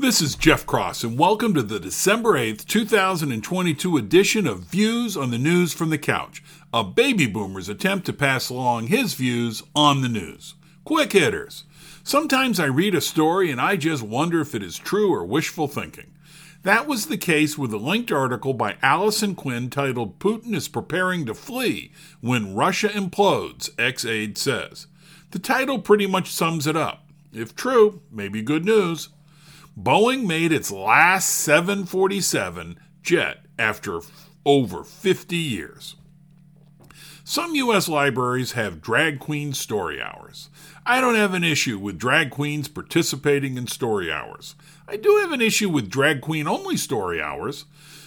[0.00, 5.32] This is Jeff Cross, and welcome to the December 8th, 2022 edition of Views on
[5.32, 6.40] the News from the Couch,
[6.72, 10.54] a baby boomer's attempt to pass along his views on the news.
[10.84, 11.64] Quick hitters.
[12.04, 15.66] Sometimes I read a story and I just wonder if it is true or wishful
[15.66, 16.14] thinking.
[16.62, 21.26] That was the case with a linked article by Allison Quinn titled Putin is Preparing
[21.26, 21.90] to Flee
[22.20, 24.86] When Russia Implodes, Ex-Aide says.
[25.32, 27.04] The title pretty much sums it up.
[27.32, 29.08] If true, maybe good news.
[29.80, 34.00] Boeing made its last 747 jet after
[34.44, 35.94] over 50 years.
[37.22, 37.88] Some U.S.
[37.88, 40.48] libraries have drag queen story hours.
[40.84, 44.56] I don't have an issue with drag queens participating in story hours.
[44.88, 47.66] I do have an issue with drag queen only story hours.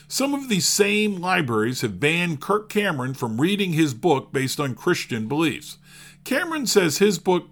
[0.09, 4.75] Some of these same libraries have banned Kirk Cameron from reading his book based on
[4.75, 5.77] Christian beliefs.
[6.25, 7.47] Cameron says his book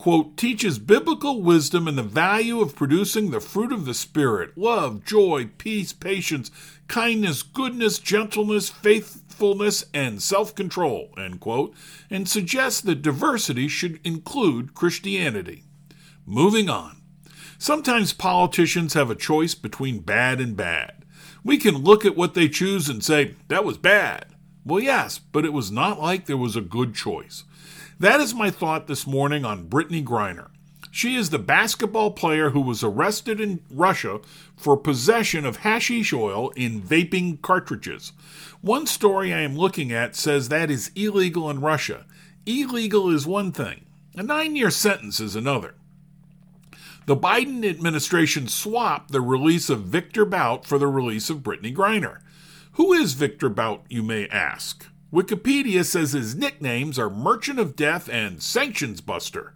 [0.00, 5.04] quote, teaches biblical wisdom and the value of producing the fruit of the Spirit love,
[5.04, 6.50] joy, peace, patience,
[6.88, 11.74] kindness, goodness, gentleness, faithfulness, and self control, end quote,
[12.08, 15.64] and suggests that diversity should include Christianity.
[16.24, 17.02] Moving on.
[17.58, 21.04] Sometimes politicians have a choice between bad and bad.
[21.44, 24.24] We can look at what they choose and say, that was bad.
[24.64, 27.44] Well, yes, but it was not like there was a good choice.
[28.00, 30.48] That is my thought this morning on Brittney Griner.
[30.90, 34.20] She is the basketball player who was arrested in Russia
[34.56, 38.12] for possession of hashish oil in vaping cartridges.
[38.62, 42.06] One story I am looking at says that is illegal in Russia.
[42.46, 43.84] Illegal is one thing,
[44.16, 45.74] a nine year sentence is another.
[47.04, 52.20] The Biden administration swapped the release of Victor Bout for the release of Brittney Griner.
[52.72, 54.86] Who is Victor Bout, you may ask?
[55.12, 59.54] Wikipedia says his nicknames are Merchant of Death and Sanctions Buster.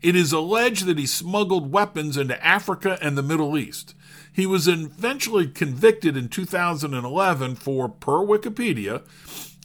[0.00, 3.94] It is alleged that he smuggled weapons into Africa and the Middle East.
[4.32, 9.02] He was eventually convicted in 2011 for, per Wikipedia,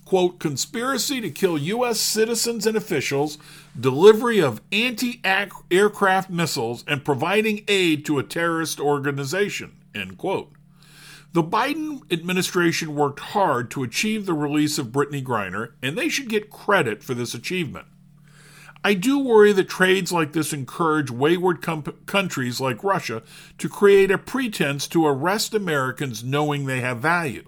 [0.03, 1.99] quote, conspiracy to kill U.S.
[1.99, 3.37] citizens and officials,
[3.79, 5.21] delivery of anti
[5.71, 10.51] aircraft missiles, and providing aid to a terrorist organization, end quote.
[11.31, 16.27] The Biden administration worked hard to achieve the release of Brittney Griner, and they should
[16.27, 17.85] get credit for this achievement.
[18.83, 23.21] I do worry that trades like this encourage wayward com- countries like Russia
[23.59, 27.43] to create a pretense to arrest Americans knowing they have value.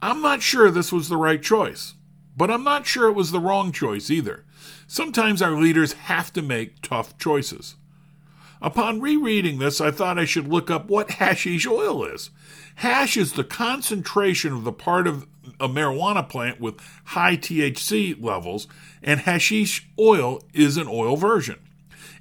[0.00, 1.94] I'm not sure this was the right choice,
[2.34, 4.44] but I'm not sure it was the wrong choice either.
[4.86, 7.74] Sometimes our leaders have to make tough choices.
[8.62, 12.30] Upon rereading this, I thought I should look up what hashish oil is.
[12.76, 15.26] Hash is the concentration of the part of
[15.58, 18.68] a marijuana plant with high THC levels,
[19.02, 21.58] and hashish oil is an oil version.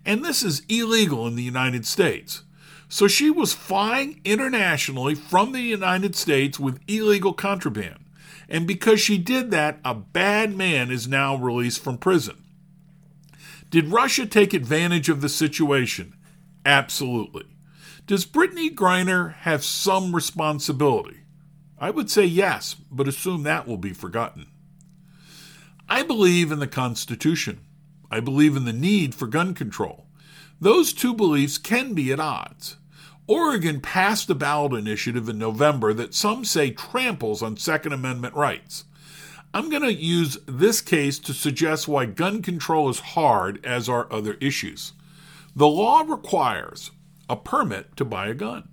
[0.03, 2.41] And this is illegal in the United States.
[2.89, 8.03] So she was flying internationally from the United States with illegal contraband.
[8.49, 12.43] And because she did that, a bad man is now released from prison.
[13.69, 16.15] Did Russia take advantage of the situation?
[16.65, 17.45] Absolutely.
[18.07, 21.21] Does Brittney Griner have some responsibility?
[21.79, 24.47] I would say yes, but assume that will be forgotten.
[25.89, 27.61] I believe in the Constitution.
[28.09, 30.07] I believe in the need for gun control.
[30.59, 32.77] Those two beliefs can be at odds.
[33.27, 38.85] Oregon passed a ballot initiative in November that some say tramples on Second Amendment rights.
[39.53, 44.11] I'm going to use this case to suggest why gun control is hard, as are
[44.11, 44.93] other issues.
[45.53, 46.91] The law requires
[47.29, 48.69] a permit to buy a gun,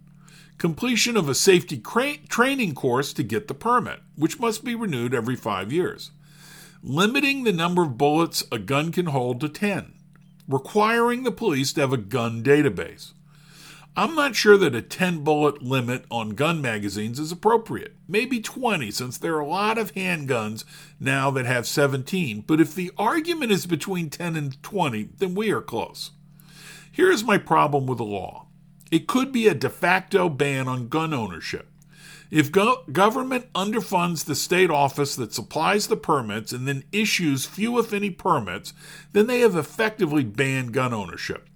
[0.59, 5.13] completion of a safety cra- training course to get the permit, which must be renewed
[5.13, 6.13] every five years,
[6.81, 9.93] limiting the number of bullets a gun can hold to 10,
[10.47, 13.13] requiring the police to have a gun database.
[13.97, 17.97] I'm not sure that a 10 bullet limit on gun magazines is appropriate.
[18.07, 20.63] Maybe 20, since there are a lot of handguns
[21.01, 22.45] now that have 17.
[22.47, 26.13] But if the argument is between 10 and 20, then we are close.
[26.99, 28.47] Here is my problem with the law
[28.91, 31.71] it could be a de facto ban on gun ownership.
[32.29, 37.79] If go- government underfunds the state office that supplies the permits and then issues few,
[37.79, 38.73] if any, permits,
[39.13, 41.49] then they have effectively banned gun ownership.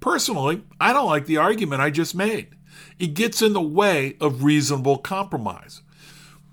[0.00, 2.48] Personally, I don't like the argument I just made.
[2.98, 5.82] It gets in the way of reasonable compromise.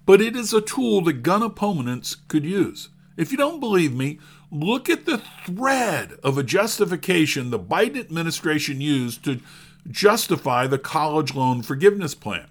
[0.06, 2.90] But it is a tool that gun opponents could use.
[3.20, 4.18] If you don't believe me,
[4.50, 9.42] look at the thread of a justification the Biden administration used to
[9.92, 12.48] justify the college loan forgiveness plan.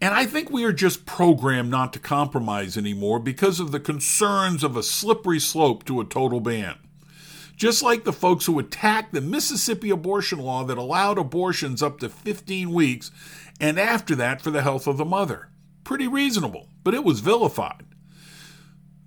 [0.00, 4.64] And I think we are just programmed not to compromise anymore because of the concerns
[4.64, 6.76] of a slippery slope to a total ban.
[7.60, 12.08] just like the folks who attacked the Mississippi abortion law that allowed abortions up to
[12.08, 13.10] 15 weeks
[13.60, 15.48] and after that for the health of the mother.
[15.84, 17.84] Pretty reasonable, but it was vilified.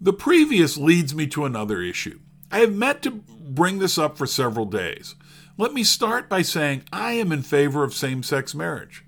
[0.03, 2.19] The previous leads me to another issue.
[2.51, 5.15] I have meant to bring this up for several days.
[5.57, 9.05] Let me start by saying I am in favor of same sex marriage.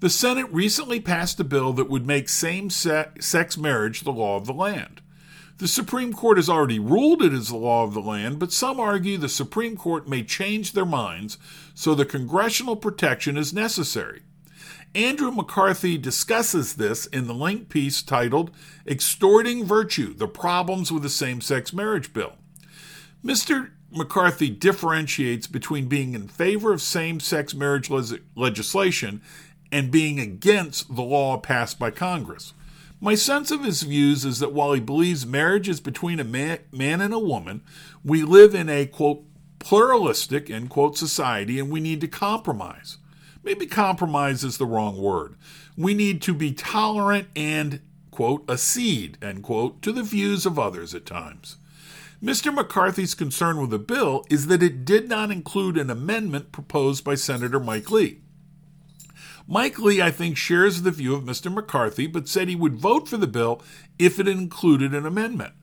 [0.00, 4.46] The Senate recently passed a bill that would make same sex marriage the law of
[4.46, 5.02] the land.
[5.58, 8.80] The Supreme Court has already ruled it is the law of the land, but some
[8.80, 11.36] argue the Supreme Court may change their minds,
[11.74, 14.22] so the congressional protection is necessary.
[14.94, 18.50] Andrew McCarthy discusses this in the link piece titled
[18.86, 22.32] Extorting Virtue The Problems with the Same Sex Marriage Bill.
[23.24, 23.70] Mr.
[23.90, 29.20] McCarthy differentiates between being in favor of same sex marriage le- legislation
[29.70, 32.54] and being against the law passed by Congress.
[33.00, 36.58] My sense of his views is that while he believes marriage is between a man,
[36.72, 37.62] man and a woman,
[38.02, 39.24] we live in a, quote,
[39.58, 42.98] pluralistic, end quote, society and we need to compromise.
[43.48, 45.34] Maybe compromise is the wrong word.
[45.74, 47.80] We need to be tolerant and,
[48.10, 51.56] quote, accede, end quote, to the views of others at times.
[52.22, 52.52] Mr.
[52.52, 57.14] McCarthy's concern with the bill is that it did not include an amendment proposed by
[57.14, 58.20] Senator Mike Lee.
[59.46, 61.50] Mike Lee, I think, shares the view of Mr.
[61.50, 63.62] McCarthy, but said he would vote for the bill
[63.98, 65.54] if it included an amendment.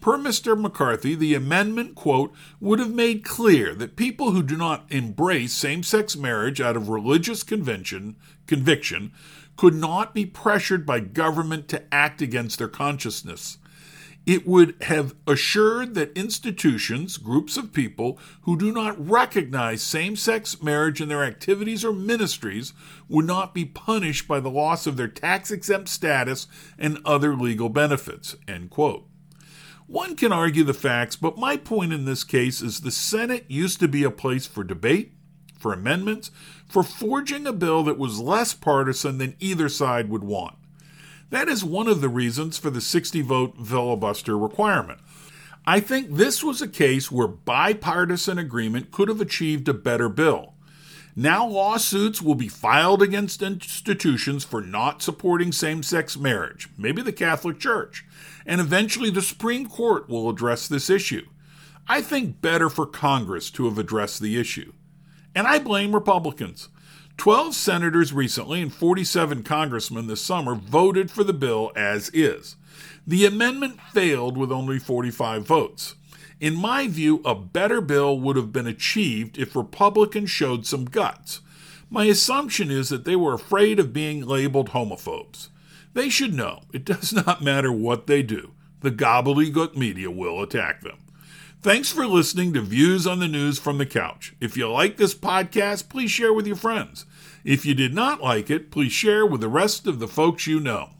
[0.00, 0.58] Per Mr.
[0.58, 5.82] McCarthy, the amendment, quote, would have made clear that people who do not embrace same
[5.82, 8.16] sex marriage out of religious convention,
[8.46, 9.12] conviction
[9.58, 13.58] could not be pressured by government to act against their consciousness.
[14.24, 20.62] It would have assured that institutions, groups of people who do not recognize same sex
[20.62, 22.72] marriage in their activities or ministries
[23.06, 26.46] would not be punished by the loss of their tax exempt status
[26.78, 28.36] and other legal benefits.
[28.48, 29.09] End quote.
[29.90, 33.80] One can argue the facts, but my point in this case is the Senate used
[33.80, 35.14] to be a place for debate,
[35.58, 36.30] for amendments,
[36.68, 40.54] for forging a bill that was less partisan than either side would want.
[41.30, 45.00] That is one of the reasons for the 60 vote filibuster requirement.
[45.66, 50.49] I think this was a case where bipartisan agreement could have achieved a better bill.
[51.16, 57.12] Now, lawsuits will be filed against institutions for not supporting same sex marriage, maybe the
[57.12, 58.04] Catholic Church,
[58.46, 61.26] and eventually the Supreme Court will address this issue.
[61.88, 64.72] I think better for Congress to have addressed the issue.
[65.34, 66.68] And I blame Republicans.
[67.16, 72.56] 12 senators recently and 47 congressmen this summer voted for the bill as is.
[73.06, 75.96] The amendment failed with only 45 votes.
[76.40, 81.42] In my view, a better bill would have been achieved if Republicans showed some guts.
[81.90, 85.48] My assumption is that they were afraid of being labeled homophobes.
[85.92, 90.80] They should know it does not matter what they do, the gobbledygook media will attack
[90.80, 90.98] them.
[91.62, 94.34] Thanks for listening to Views on the News from the Couch.
[94.40, 97.04] If you like this podcast, please share with your friends.
[97.44, 100.58] If you did not like it, please share with the rest of the folks you
[100.58, 100.90] know.